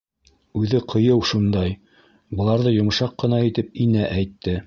[0.61, 1.75] Үҙе ҡыйыу шундай,—
[2.39, 4.59] быларҙы йомшаҡ ҡына итеп Инә әйтте.